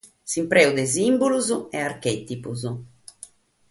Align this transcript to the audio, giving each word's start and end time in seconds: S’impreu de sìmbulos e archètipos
S’impreu 0.31 0.69
de 0.77 0.83
sìmbulos 0.93 1.47
e 1.77 1.79
archètipos 1.89 2.61